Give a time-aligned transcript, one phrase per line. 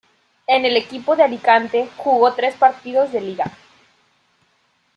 [0.47, 3.51] En el equipo de Alicante jugó tres partidos de liga.